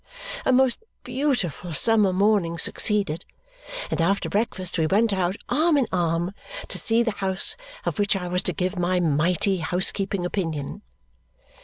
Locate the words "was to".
8.27-8.51